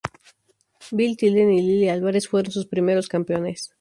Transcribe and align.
Bill 0.91 1.15
Tilden 1.15 1.53
y 1.53 1.61
Lilí 1.61 1.87
Álvarez 1.87 2.27
fueron 2.27 2.51
sus 2.51 2.65
primeros 2.65 3.07
campeones. 3.07 3.69